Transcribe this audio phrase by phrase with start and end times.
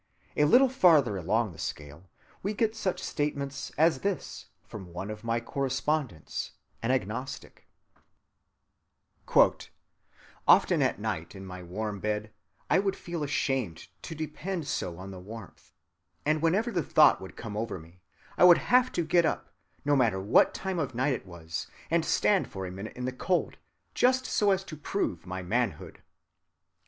[0.35, 2.09] A little farther along the scale
[2.41, 7.67] we get such statements as this, from one of my correspondents, an agnostic:—
[10.47, 12.31] "Often at night in my warm bed
[12.67, 15.71] I would feel ashamed to depend so on the warmth,
[16.25, 18.01] and whenever the thought would come over me
[18.39, 19.53] I would have to get up,
[19.85, 23.11] no matter what time of night it was, and stand for a minute in the
[23.11, 23.59] cold,
[23.93, 26.01] just so as to prove my manhood."